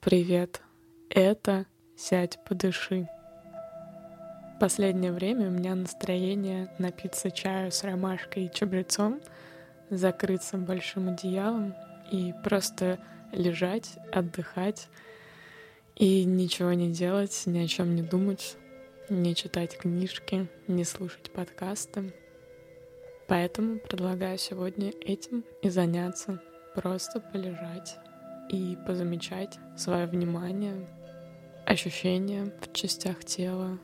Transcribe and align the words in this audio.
Привет, 0.00 0.62
это 1.10 1.66
«Сядь, 1.94 2.42
подыши». 2.48 3.06
Последнее 4.58 5.12
время 5.12 5.48
у 5.48 5.50
меня 5.50 5.74
настроение 5.74 6.72
напиться 6.78 7.30
чаю 7.30 7.70
с 7.70 7.84
ромашкой 7.84 8.46
и 8.46 8.50
чабрецом, 8.50 9.20
закрыться 9.90 10.56
большим 10.56 11.10
одеялом 11.10 11.74
и 12.10 12.32
просто 12.42 12.98
лежать, 13.32 13.98
отдыхать 14.10 14.88
и 15.96 16.24
ничего 16.24 16.72
не 16.72 16.90
делать, 16.90 17.42
ни 17.44 17.58
о 17.58 17.66
чем 17.66 17.94
не 17.94 18.02
думать, 18.02 18.56
не 19.10 19.34
читать 19.34 19.76
книжки, 19.76 20.48
не 20.66 20.84
слушать 20.84 21.30
подкасты. 21.30 22.14
Поэтому 23.28 23.78
предлагаю 23.78 24.38
сегодня 24.38 24.94
этим 25.02 25.44
и 25.60 25.68
заняться, 25.68 26.42
просто 26.74 27.20
полежать 27.20 27.98
и 28.50 28.76
позамечать 28.84 29.58
свое 29.76 30.06
внимание, 30.06 30.88
ощущения 31.64 32.52
в 32.60 32.72
частях 32.72 33.24
тела, 33.24 33.78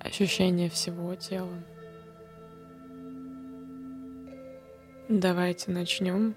ощущения 0.00 0.68
всего 0.68 1.14
тела. 1.14 1.62
Давайте 5.08 5.70
начнем. 5.70 6.34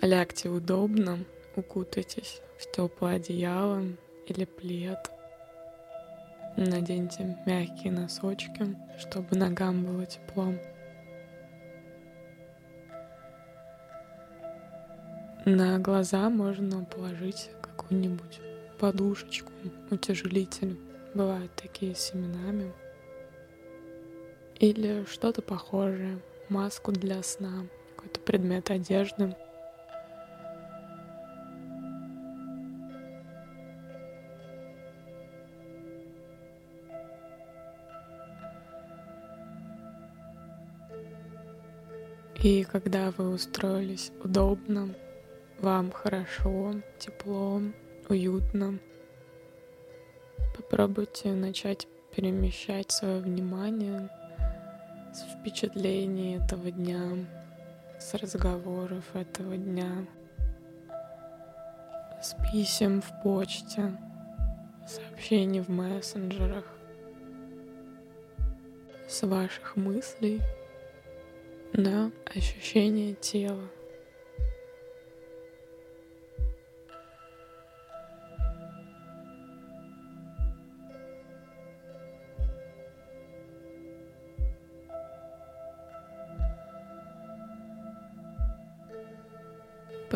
Лягте 0.00 0.48
удобно, 0.48 1.18
укутайтесь 1.56 2.40
в 2.58 2.70
теплое 2.70 3.16
одеяло 3.16 3.82
или 4.26 4.44
плед. 4.44 5.10
Наденьте 6.56 7.36
мягкие 7.44 7.92
носочки, 7.92 8.76
чтобы 8.98 9.36
ногам 9.36 9.84
было 9.84 10.06
тепло. 10.06 10.54
На 15.48 15.78
глаза 15.78 16.28
можно 16.28 16.84
положить 16.84 17.50
какую-нибудь 17.62 18.40
подушечку, 18.80 19.52
утяжелитель. 19.92 20.76
Бывают 21.14 21.52
такие 21.54 21.94
с 21.94 22.10
семенами. 22.10 22.72
Или 24.58 25.04
что-то 25.08 25.42
похожее, 25.42 26.18
маску 26.48 26.90
для 26.90 27.22
сна, 27.22 27.68
какой-то 27.94 28.18
предмет 28.18 28.72
одежды. 28.72 29.36
И 42.42 42.64
когда 42.64 43.12
вы 43.12 43.30
устроились 43.30 44.10
удобно, 44.24 44.88
вам 45.60 45.90
хорошо, 45.90 46.74
тепло, 46.98 47.60
уютно. 48.08 48.78
Попробуйте 50.54 51.32
начать 51.32 51.86
перемещать 52.14 52.90
свое 52.90 53.20
внимание 53.20 54.08
с 55.12 55.22
впечатлений 55.22 56.36
этого 56.36 56.70
дня, 56.70 57.26
с 57.98 58.14
разговоров 58.14 59.04
этого 59.14 59.56
дня, 59.56 60.06
с 62.22 62.34
писем 62.50 63.00
в 63.00 63.22
почте, 63.22 63.96
сообщений 64.86 65.60
в 65.60 65.68
мессенджерах, 65.68 66.64
с 69.08 69.26
ваших 69.26 69.76
мыслей 69.76 70.40
на 71.72 72.10
ощущение 72.26 73.14
тела. 73.14 73.68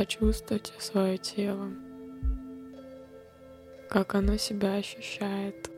Почувствуйте 0.00 0.72
свое 0.78 1.18
тело, 1.18 1.68
как 3.90 4.14
оно 4.14 4.38
себя 4.38 4.76
ощущает. 4.76 5.70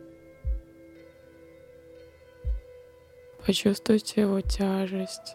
Почувствуйте 3.44 4.20
его 4.20 4.40
тяжесть. 4.40 5.34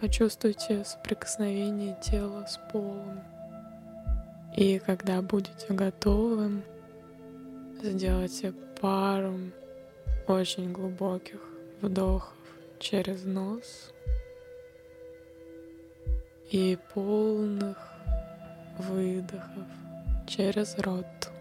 Почувствуйте 0.00 0.84
соприкосновение 0.84 1.98
тела 2.00 2.46
с 2.46 2.58
полом. 2.72 3.20
И 4.56 4.78
когда 4.78 5.20
будете 5.20 5.74
готовы, 5.74 6.62
сделайте 7.82 8.54
пару 8.80 9.38
очень 10.26 10.72
глубоких 10.72 11.53
вдохов 11.80 12.32
через 12.78 13.24
нос 13.24 13.92
и 16.50 16.78
полных 16.94 17.76
выдохов 18.78 19.66
через 20.26 20.76
рот. 20.78 21.33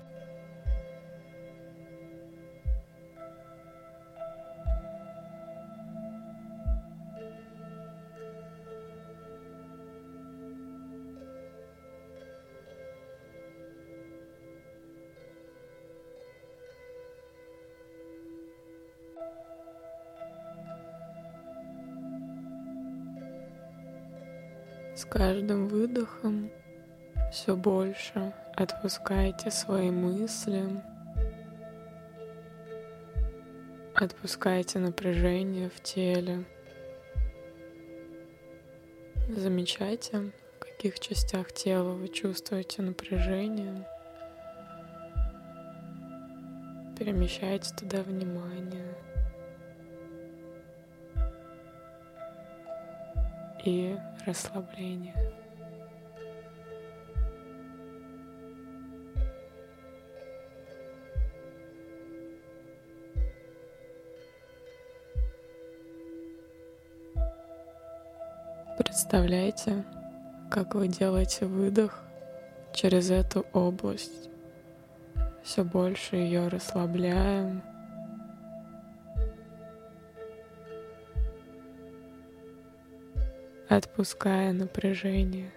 С 25.04 25.06
каждым 25.06 25.68
выдохом 25.68 26.50
все 27.30 27.58
больше 27.58 28.34
отпускайте 28.56 29.52
свои 29.52 29.92
мысли, 29.92 30.64
отпускайте 33.94 34.80
напряжение 34.80 35.70
в 35.70 35.84
теле. 35.84 36.46
Замечайте, 39.28 40.32
в 40.56 40.60
каких 40.60 40.98
частях 41.02 41.52
тела 41.52 41.92
вы 41.96 42.08
чувствуете 42.08 42.82
напряжение. 42.82 43.86
Перемещайте 46.98 47.76
туда 47.76 48.04
внимание. 48.04 48.96
И 53.64 53.98
расслабление. 54.26 55.16
Представляете, 68.78 69.84
как 70.50 70.76
вы 70.76 70.88
делаете 70.88 71.46
выдох 71.46 72.04
через 72.74 73.12
эту 73.12 73.46
область. 73.54 74.30
Все 75.44 75.64
больше 75.64 76.16
ее 76.16 76.48
расслабляем, 76.48 77.62
отпуская 83.76 84.54
напряжение. 84.54 85.52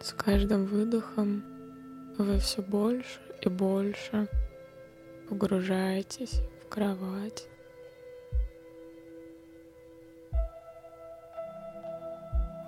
С 0.00 0.12
каждым 0.14 0.64
выдохом 0.64 1.44
вы 2.16 2.38
все 2.38 2.62
больше 2.62 3.20
и 3.42 3.48
больше 3.48 4.28
погружаетесь 5.28 6.40
в 6.64 6.68
кровать. 6.68 7.46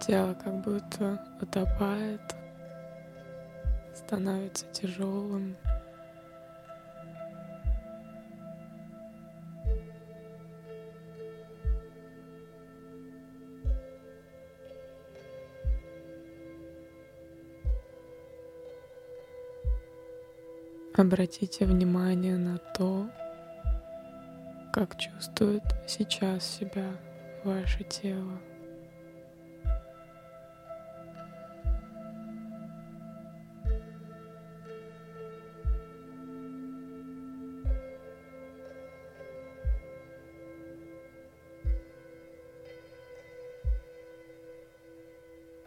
Тело 0.05 0.35
как 0.35 0.63
будто 0.63 1.25
утопает, 1.41 2.21
становится 3.95 4.67
тяжелым. 4.73 5.57
Обратите 20.97 21.65
внимание 21.65 22.37
на 22.37 22.59
то, 22.59 23.09
как 24.73 24.99
чувствует 24.99 25.63
сейчас 25.87 26.45
себя 26.45 26.91
ваше 27.45 27.85
тело. 27.85 28.41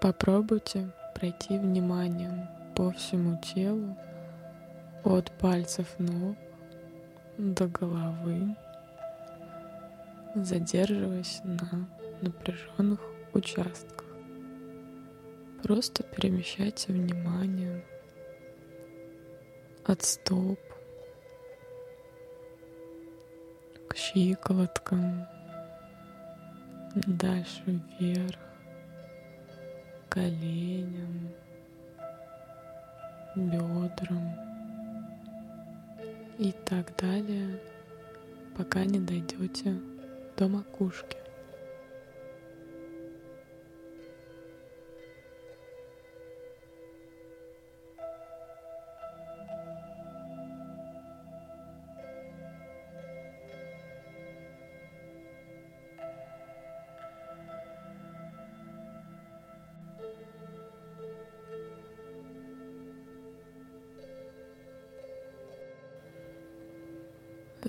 Попробуйте 0.05 0.91
пройти 1.15 1.57
вниманием 1.57 2.47
по 2.75 2.91
всему 2.91 3.41
телу 3.41 3.97
от 5.03 5.31
пальцев 5.39 5.87
ног 5.97 6.37
до 7.39 7.67
головы, 7.67 8.55
задерживаясь 10.35 11.41
на 11.43 11.89
напряженных 12.21 12.99
участках. 13.33 14.05
Просто 15.63 16.03
перемещайте 16.03 16.93
внимание 16.93 17.83
от 19.85 20.03
стоп 20.03 20.59
к 23.87 23.95
щиколоткам, 23.95 25.25
дальше 26.93 27.81
вверх, 27.99 28.37
коленям, 30.15 31.29
бедрам 33.35 34.33
и 36.39 36.53
так 36.63 36.95
далее, 36.97 37.59
пока 38.57 38.85
не 38.85 38.99
дойдете 38.99 39.77
до 40.37 40.47
макушки. 40.47 41.24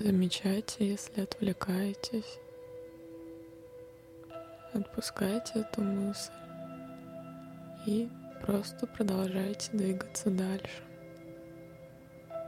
Замечайте, 0.07 0.87
если 0.87 1.19
отвлекаетесь. 1.19 2.39
Отпускайте 4.71 5.59
эту 5.59 5.81
мысль 5.81 6.31
и 7.85 8.07
просто 8.41 8.87
продолжайте 8.87 9.69
двигаться 9.73 10.29
дальше, 10.29 10.81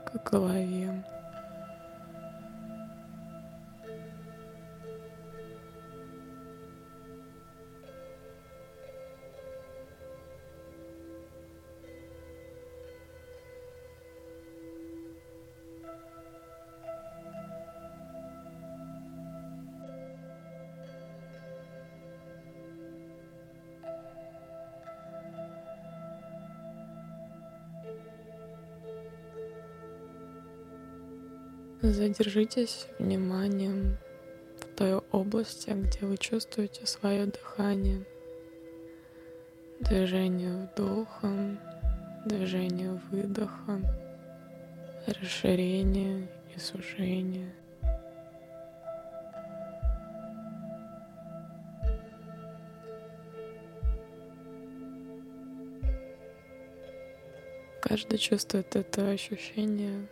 к 0.06 0.30
голове. 0.30 1.04
Задержитесь 31.82 32.88
вниманием 32.98 33.96
в 34.60 34.66
той 34.76 34.96
области, 35.12 35.70
где 35.70 36.00
вы 36.00 36.18
чувствуете 36.18 36.84
свое 36.84 37.24
дыхание, 37.24 38.04
движение 39.80 40.68
вдохом, 40.74 41.58
движение 42.26 43.00
выдохом, 43.10 43.86
расширение 45.06 46.28
и 46.54 46.58
сужение. 46.58 47.50
Каждый 57.80 58.18
чувствует 58.18 58.76
это 58.76 59.08
ощущение 59.08 60.06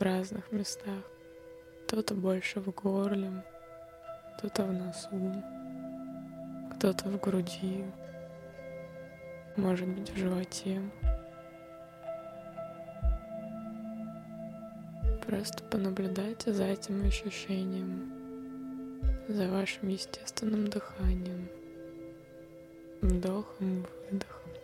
в 0.00 0.02
разных 0.02 0.50
местах. 0.50 1.04
Кто-то 1.86 2.14
больше 2.14 2.58
в 2.60 2.70
горле, 2.70 3.44
кто-то 4.38 4.64
в 4.64 4.72
носу, 4.72 5.44
кто-то 6.74 7.10
в 7.10 7.20
груди, 7.20 7.84
может 9.56 9.86
быть 9.88 10.10
в 10.10 10.16
животе. 10.16 10.80
Просто 15.26 15.62
понаблюдайте 15.64 16.54
за 16.54 16.64
этим 16.64 17.06
ощущением, 17.06 18.10
за 19.28 19.50
вашим 19.50 19.88
естественным 19.88 20.68
дыханием, 20.68 21.46
вдохом, 23.02 23.86
выдохом. 24.10 24.59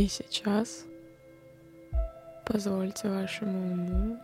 И 0.00 0.08
сейчас 0.08 0.86
позвольте 2.46 3.10
вашему 3.10 3.72
уму 3.72 4.18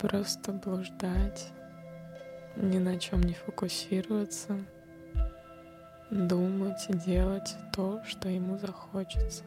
просто 0.00 0.50
блуждать, 0.50 1.52
ни 2.56 2.78
на 2.78 2.98
чем 2.98 3.22
не 3.22 3.34
фокусироваться, 3.34 4.58
думать 6.10 6.84
и 6.88 6.94
делать 6.94 7.54
то, 7.72 8.02
что 8.04 8.28
ему 8.28 8.58
захочется. 8.58 9.44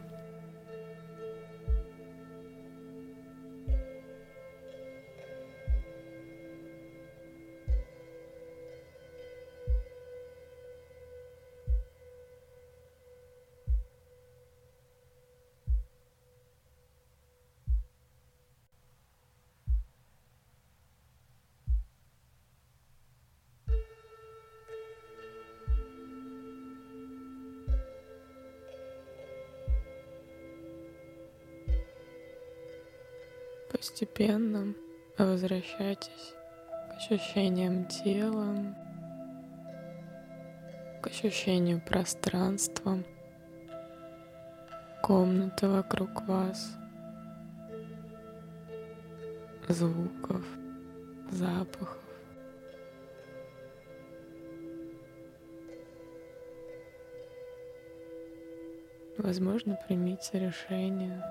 Постепенно 33.76 34.74
возвращайтесь 35.18 36.34
к 36.90 36.96
ощущениям 36.96 37.86
тела, 37.88 38.74
к 41.02 41.08
ощущению 41.08 41.82
пространства, 41.82 43.04
комнаты 45.04 45.68
вокруг 45.68 46.22
вас, 46.22 46.74
звуков, 49.68 50.46
запахов. 51.32 52.00
Возможно, 59.18 59.78
примите 59.86 60.40
решение 60.40 61.22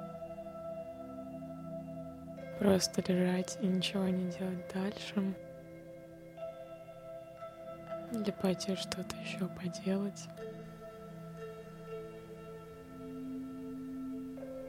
Просто 2.64 3.02
лежать 3.12 3.58
и 3.60 3.66
ничего 3.66 4.08
не 4.08 4.30
делать 4.30 4.72
дальше. 4.72 5.34
или 8.10 8.30
пойти 8.30 8.74
что-то 8.74 9.14
еще 9.22 9.46
поделать. 9.48 10.28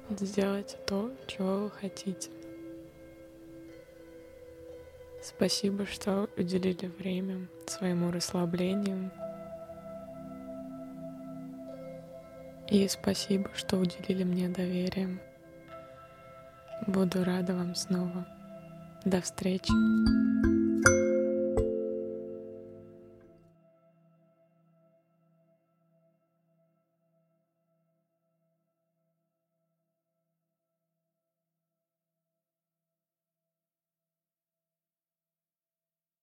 Сделать 0.10 0.78
то, 0.86 1.10
чего 1.26 1.60
вы 1.60 1.72
хотите. 1.72 2.32
Спасибо, 5.22 5.86
что 5.86 6.28
уделили 6.36 6.88
время 7.00 7.48
своему 7.66 8.12
расслаблению. 8.12 9.10
И 12.70 12.86
спасибо, 12.90 13.50
что 13.56 13.78
уделили 13.78 14.26
мне 14.26 14.50
доверием. 14.50 15.22
Буду 16.88 17.24
рада 17.24 17.54
вам 17.54 17.76
снова. 17.76 18.26
До 19.06 19.20
встречи. 19.22 19.72